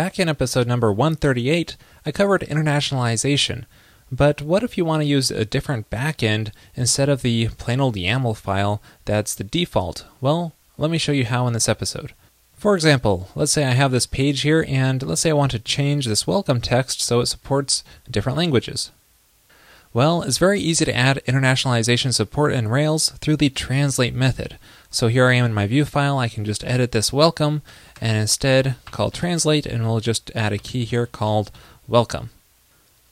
[0.00, 1.76] Back in episode number 138,
[2.06, 3.66] I covered internationalization.
[4.10, 7.96] But what if you want to use a different backend instead of the plain old
[7.96, 10.06] YAML file that's the default?
[10.22, 12.14] Well, let me show you how in this episode.
[12.54, 15.58] For example, let's say I have this page here, and let's say I want to
[15.58, 18.92] change this welcome text so it supports different languages.
[19.92, 24.56] Well, it's very easy to add internationalization support in Rails through the translate method.
[24.88, 27.62] So here I am in my view file, I can just edit this welcome
[28.00, 31.50] and instead call translate and we'll just add a key here called
[31.88, 32.30] welcome.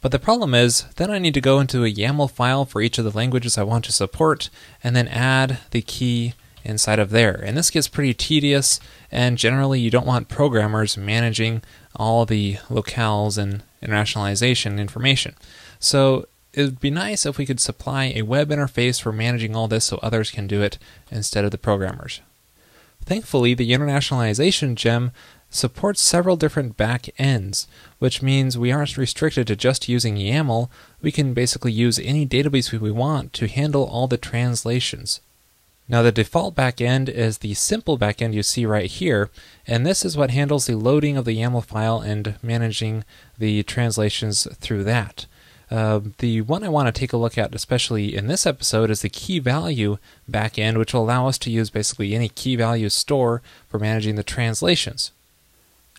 [0.00, 2.98] But the problem is, then I need to go into a YAML file for each
[2.98, 4.48] of the languages I want to support
[4.82, 7.34] and then add the key inside of there.
[7.34, 8.80] And this gets pretty tedious,
[9.10, 11.62] and generally, you don't want programmers managing
[11.96, 15.34] all the locales and internationalization information.
[15.78, 19.68] So it would be nice if we could supply a web interface for managing all
[19.68, 20.78] this so others can do it
[21.10, 22.20] instead of the programmers.
[23.04, 25.12] Thankfully, the internationalization gem
[25.50, 27.66] supports several different back ends,
[27.98, 30.68] which means we aren't restricted to just using YAML.
[31.02, 35.20] We can basically use any database we want to handle all the translations.
[35.88, 39.28] Now, the default backend is the simple backend you see right here,
[39.66, 43.04] and this is what handles the loading of the YAML file and managing
[43.36, 45.26] the translations through that.
[45.70, 49.02] Uh, the one I want to take a look at, especially in this episode, is
[49.02, 53.40] the key value backend, which will allow us to use basically any key value store
[53.68, 55.12] for managing the translations.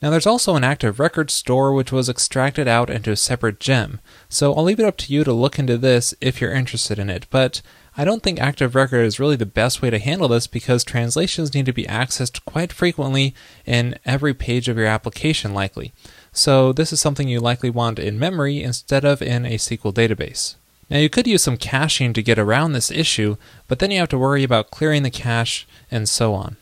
[0.00, 4.00] Now, there's also an active record store which was extracted out into a separate gem,
[4.28, 7.08] so I'll leave it up to you to look into this if you're interested in
[7.08, 7.26] it.
[7.30, 7.62] But
[7.98, 11.54] I don't think Active Record is really the best way to handle this because translations
[11.54, 15.94] need to be accessed quite frequently in every page of your application, likely.
[16.36, 20.56] So, this is something you likely want in memory instead of in a SQL database.
[20.90, 24.10] Now, you could use some caching to get around this issue, but then you have
[24.10, 26.58] to worry about clearing the cache and so on.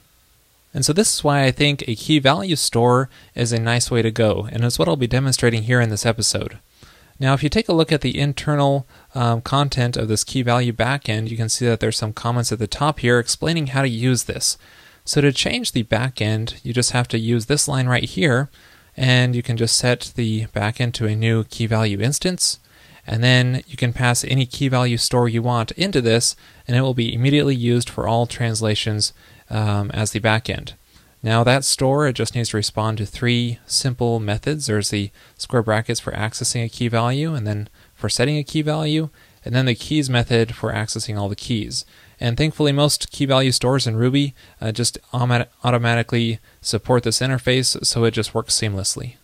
[0.72, 4.00] And so, this is why I think a key value store is a nice way
[4.00, 6.58] to go, and it's what I'll be demonstrating here in this episode.
[7.18, 10.72] Now, if you take a look at the internal um, content of this key value
[10.72, 13.88] backend, you can see that there's some comments at the top here explaining how to
[13.88, 14.56] use this.
[15.04, 18.50] So, to change the backend, you just have to use this line right here
[18.96, 22.58] and you can just set the backend to a new key value instance
[23.06, 26.80] and then you can pass any key value store you want into this and it
[26.80, 29.12] will be immediately used for all translations
[29.50, 30.72] um, as the backend.
[31.22, 34.66] Now that store, it just needs to respond to three simple methods.
[34.66, 38.62] There's the square brackets for accessing a key value and then for setting a key
[38.62, 39.10] value
[39.44, 41.84] and then the keys method for accessing all the keys.
[42.20, 48.04] And thankfully, most key value stores in Ruby uh, just automatically support this interface, so
[48.04, 49.14] it just works seamlessly.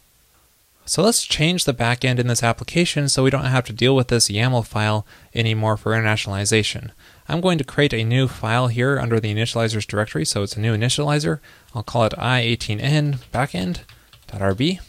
[0.91, 4.09] So let's change the backend in this application so we don't have to deal with
[4.09, 6.91] this YAML file anymore for internationalization.
[7.29, 10.61] I'm going to create a new file here under the initializers directory, so it's a
[10.61, 11.39] new initializer.
[11.77, 14.81] I'll call it i18n backend.rb.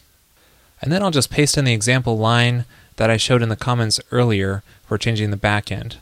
[0.82, 4.00] And then I'll just paste in the example line that I showed in the comments
[4.12, 5.98] earlier for changing the backend.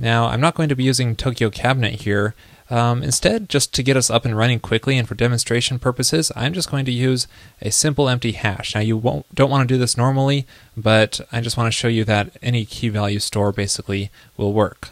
[0.00, 2.34] Now, I'm not going to be using Tokyo Cabinet here.
[2.70, 6.54] Um, instead, just to get us up and running quickly and for demonstration purposes, I'm
[6.54, 7.28] just going to use
[7.60, 8.74] a simple empty hash.
[8.74, 11.88] Now, you won't, don't want to do this normally, but I just want to show
[11.88, 14.90] you that any key value store basically will work.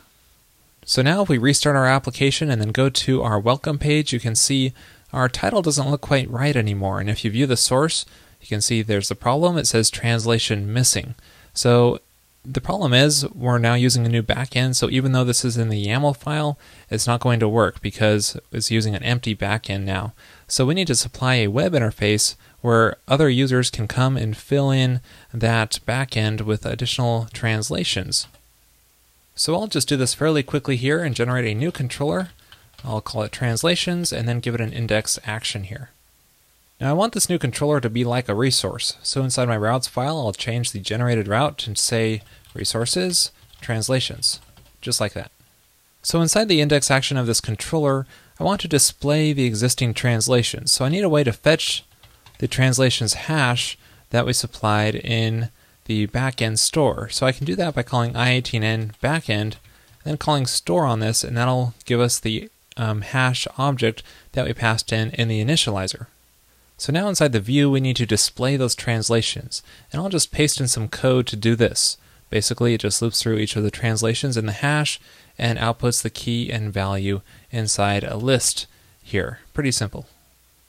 [0.85, 4.19] So now if we restart our application and then go to our welcome page, you
[4.19, 4.73] can see
[5.13, 7.01] our title doesn't look quite right anymore.
[7.01, 8.05] And if you view the source,
[8.41, 9.57] you can see there's the problem.
[9.57, 11.15] It says translation missing.
[11.53, 12.01] So
[12.45, 15.69] the problem is we're now using a new backend, so even though this is in
[15.69, 16.59] the YAML file,
[16.91, 20.13] it's not going to work because it's using an empty backend now.
[20.47, 24.71] So we need to supply a web interface where other users can come and fill
[24.71, 25.01] in
[25.33, 28.27] that backend with additional translations.
[29.35, 32.31] So I'll just do this fairly quickly here and generate a new controller.
[32.85, 35.91] I'll call it translations and then give it an index action here.
[36.81, 39.89] Now I want this new controller to be like a resource, so inside my routes
[39.89, 42.23] file I'll change the generated route and say
[42.55, 44.41] resources, translations,
[44.81, 45.33] just like that.
[46.03, 48.07] So inside the index action of this controller,
[48.39, 50.71] I want to display the existing translations.
[50.71, 51.85] So I need a way to fetch
[52.39, 53.77] the translations hash
[54.11, 55.51] that we supplied in
[55.87, 57.09] the backend store.
[57.09, 59.57] So I can do that by calling i18n backend,
[60.05, 64.53] then calling store on this, and that'll give us the um, hash object that we
[64.53, 66.07] passed in in the initializer.
[66.79, 69.63] So now inside the view, we need to display those translations.
[69.93, 71.99] And I'll just paste in some code to do this.
[72.31, 75.01] Basically, it just loops through each of the translations in the hash
[75.37, 77.21] and outputs the key and value
[77.51, 78.67] inside a list
[79.03, 79.41] here.
[79.53, 80.07] Pretty simple.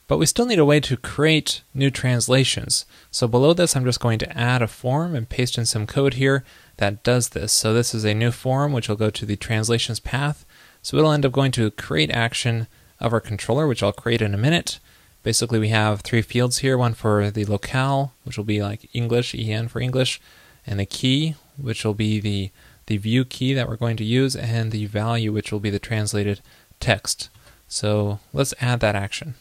[0.08, 2.86] But we still need a way to create new translations.
[3.12, 6.16] So below this, I'm just going to add a form and paste in some code
[6.16, 6.44] here
[6.78, 7.54] that does this.
[7.54, 10.44] So this is a new form which will go to the translations path.
[10.82, 12.66] So it'll end up going to create action
[13.00, 14.80] of our controller, which I'll create in a minute.
[15.24, 19.36] Basically, we have three fields here one for the locale, which will be like English,
[19.36, 20.22] EN for English,
[20.66, 22.52] and the key, which will be the,
[22.86, 25.80] the view key that we're going to use, and the value, which will be the
[25.80, 26.42] translated
[26.80, 27.30] text.
[27.68, 29.36] So let's add that action.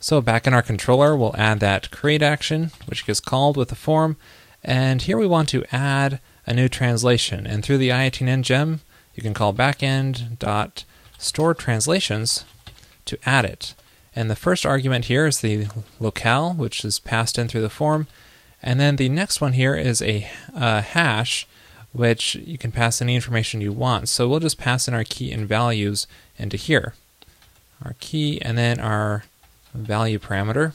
[0.00, 3.76] So back in our controller, we'll add that create action, which gets called with the
[3.76, 4.16] form.
[4.64, 7.46] And here we want to add a new translation.
[7.46, 8.80] And through the i18n gem,
[9.14, 10.84] you can call backend dot
[11.18, 12.44] store translations
[13.04, 13.74] to add it.
[14.14, 15.68] And the first argument here is the
[15.98, 18.06] locale, which is passed in through the form.
[18.62, 21.46] And then the next one here is a, a hash,
[21.92, 24.08] which you can pass any information you want.
[24.08, 26.06] So we'll just pass in our key and values
[26.38, 26.94] into here.
[27.84, 29.24] Our key and then our
[29.74, 30.72] value parameter.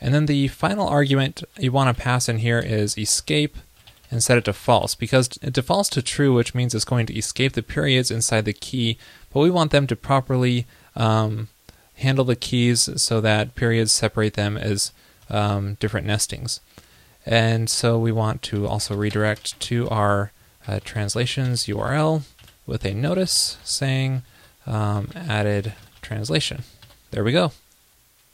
[0.00, 3.56] And then the final argument you want to pass in here is escape
[4.10, 7.16] and set it to false because it defaults to true, which means it's going to
[7.18, 8.98] escape the periods inside the key,
[9.32, 11.48] but we want them to properly um,
[11.96, 14.92] handle the keys so that periods separate them as
[15.30, 16.60] um, different nestings.
[17.24, 20.30] And so we want to also redirect to our
[20.68, 22.22] uh, translations URL
[22.66, 24.22] with a notice saying
[24.66, 26.62] um, added translation.
[27.10, 27.52] There we go.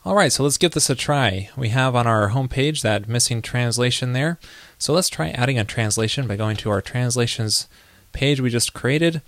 [0.04, 1.48] All right, so let's give this a try.
[1.56, 4.38] We have on our homepage that missing translation there.
[4.76, 7.68] So let's try adding a translation by going to our translations
[8.12, 9.22] page we just created.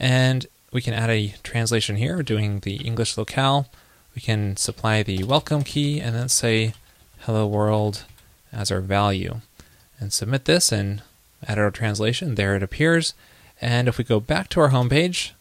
[0.00, 0.46] And
[0.76, 3.66] we can add a translation here, doing the English locale.
[4.14, 6.74] We can supply the welcome key and then say
[7.20, 8.04] hello world
[8.52, 9.40] as our value.
[9.98, 11.00] And submit this and
[11.48, 12.34] add our translation.
[12.34, 13.14] There it appears.
[13.58, 15.34] And if we go back to our home page,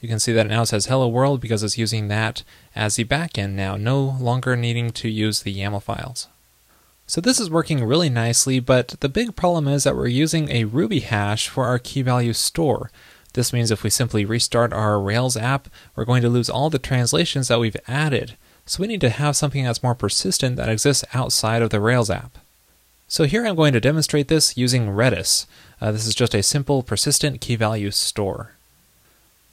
[0.00, 2.44] you can see that it now says hello world because it's using that
[2.76, 6.28] as the backend now, no longer needing to use the YAML files.
[7.08, 10.66] So this is working really nicely, but the big problem is that we're using a
[10.66, 12.92] Ruby hash for our key value store.
[13.38, 16.78] This means if we simply restart our Rails app, we're going to lose all the
[16.80, 18.36] translations that we've added.
[18.66, 22.10] So we need to have something that's more persistent that exists outside of the Rails
[22.10, 22.38] app.
[23.06, 25.46] So here I'm going to demonstrate this using Redis.
[25.80, 28.54] Uh, this is just a simple persistent key value store.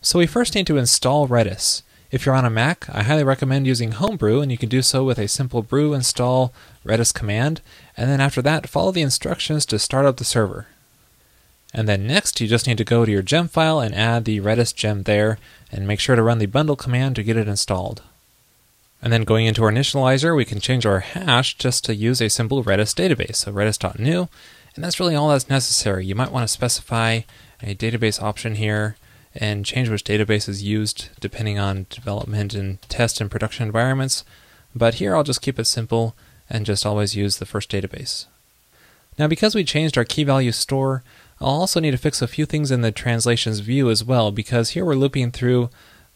[0.01, 1.83] So we first need to install Redis.
[2.09, 5.03] If you're on a Mac, I highly recommend using Homebrew, and you can do so
[5.03, 6.51] with a simple brew install
[6.83, 7.61] Redis command,
[7.95, 10.65] and then after that, follow the instructions to start up the server.
[11.77, 14.39] And then next, you just need to go to your gem file and add the
[14.39, 15.37] Redis gem there,
[15.73, 18.01] and make sure to run the bundle command to get it installed.
[19.01, 22.29] And then going into our initializer, we can change our hash just to use a
[22.29, 24.29] simple Redis database, so redis.new,
[24.73, 26.05] and that's really all that's necessary.
[26.05, 27.21] You might want to specify
[27.61, 28.95] a database option here,
[29.35, 34.23] and change which database is used depending on development and test and production environments.
[34.73, 36.15] But here I'll just keep it simple
[36.49, 38.27] and just always use the first database.
[39.19, 41.03] Now because we changed our key value store,
[41.41, 44.69] I'll also need to fix a few things in the translations view as well because
[44.69, 45.69] here we're looping through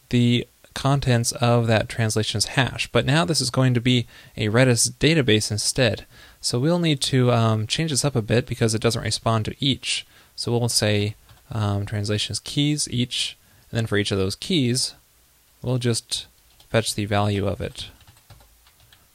[0.08, 2.86] the contents of that translations hash.
[2.88, 4.06] But now this is going to be
[4.36, 6.06] a Redis database instead.
[6.40, 9.54] So we'll need to um, change this up a bit because it doesn't respond to
[9.58, 10.06] each.
[10.36, 11.16] So we'll say
[11.50, 13.36] um, translations keys each,
[13.70, 14.94] and then for each of those keys,
[15.62, 16.26] we'll just
[16.68, 17.88] fetch the value of it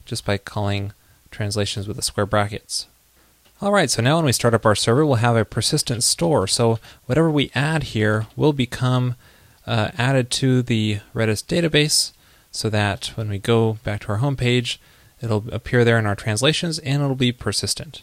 [0.04, 0.92] just by calling
[1.30, 2.86] translations with the square brackets.
[3.62, 6.46] Alright, so now when we start up our server, we'll have a persistent store.
[6.46, 9.14] So whatever we add here will become
[9.66, 12.12] uh, added to the Redis database
[12.52, 14.78] so that when we go back to our home page,
[15.22, 18.02] it'll appear there in our translations and it'll be persistent.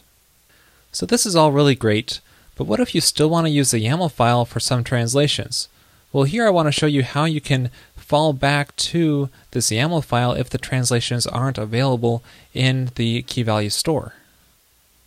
[0.90, 2.20] So this is all really great,
[2.56, 5.68] but what if you still want to use the YAML file for some translations?
[6.12, 10.04] Well, here I want to show you how you can fall back to this YAML
[10.04, 14.14] file if the translations aren't available in the key value store.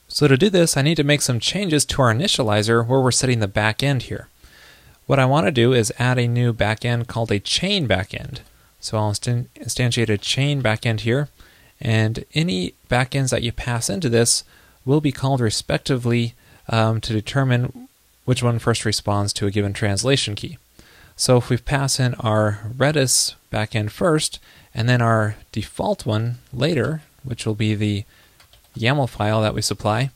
[0.07, 3.11] So to do this, I need to make some changes to our initializer where we're
[3.11, 4.29] setting the backend here.
[5.05, 8.39] What I want to do is add a new backend called a chain backend.
[8.79, 11.29] So I'll instantiate a chain backend here,
[11.81, 14.43] and any backends that you pass into this
[14.85, 16.33] will be called respectively
[16.69, 17.87] um, to determine
[18.25, 20.57] which one first responds to a given translation key.
[21.15, 24.39] So if we pass in our Redis backend first,
[24.73, 28.05] and then our default one later, which will be the
[28.77, 30.11] YAML file that we supply,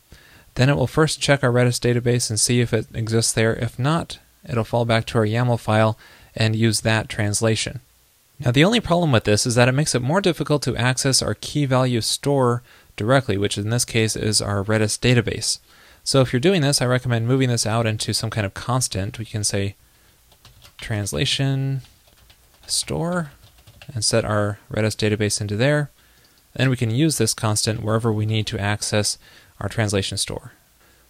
[0.56, 3.56] then it will first check our Redis database and see if it exists there.
[3.56, 5.98] If not, it'll fall back to our YAML file
[6.36, 7.80] and use that translation.
[8.39, 11.22] Now, the only problem with this is that it makes it more difficult to access
[11.22, 12.63] our key value store
[12.96, 15.60] directly, which in this case is our Redis database.
[16.03, 19.20] So if you're doing this, I recommend moving this out into some kind of constant.
[19.20, 19.75] We can say
[20.80, 21.82] translation
[22.65, 23.32] store
[23.94, 25.91] and set our Redis database into there.
[26.53, 29.17] Then we can use this constant wherever we need to access
[29.60, 30.53] our translation store.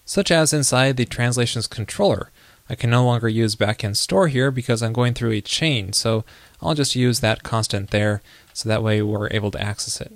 [0.06, 2.30] Such as inside the translations controller.
[2.70, 6.24] I can no longer use backend store here because I'm going through a chain, so
[6.62, 8.22] I'll just use that constant there
[8.54, 10.14] so that way we're able to access it.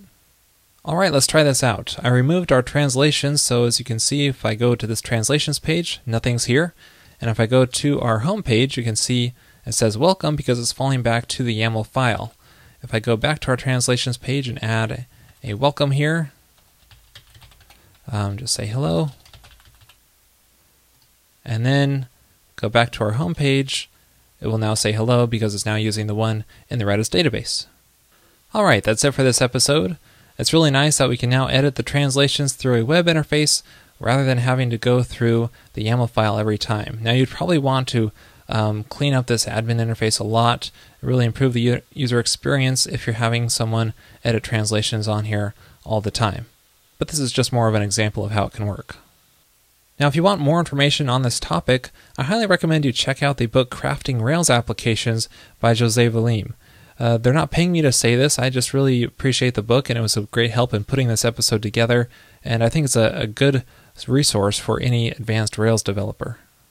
[0.84, 1.98] All right, let's try this out.
[2.04, 5.60] I removed our translations, so as you can see, if I go to this translations
[5.60, 6.74] page, nothing's here.
[7.20, 9.34] And if I go to our home page, you can see
[9.66, 12.36] it says welcome because it's falling back to the YAML file.
[12.84, 15.08] If I go back to our translations page and add
[15.46, 16.32] a welcome here,
[18.12, 19.10] um, just say hello,
[21.46, 22.08] and then
[22.56, 23.88] go back to our home page,
[24.42, 27.68] it will now say hello because it's now using the one in the Redis database.
[28.56, 29.98] All right, that's it for this episode.
[30.40, 33.62] It's really nice that we can now edit the translations through a web interface
[34.00, 36.98] rather than having to go through the YAML file every time.
[37.02, 38.12] Now, you'd probably want to
[38.48, 40.72] um, clean up this admin interface a lot,
[41.02, 46.12] really improve the user experience if you're having someone edit translations on here all the
[46.12, 46.46] time.
[46.98, 48.98] But this is just more of an example of how it can work.
[50.00, 53.38] Now, if you want more information on this topic, I highly recommend you check out
[53.38, 56.54] the book Crafting Rails Applications by Jose Valim.
[57.00, 58.38] Uh, they're not paying me to say this.
[58.40, 61.26] I just really appreciate the book, and it was a great help in putting this
[61.26, 62.10] episode together.
[62.44, 63.64] And I think it's a, a good
[64.08, 66.40] resource for any advanced Rails developer.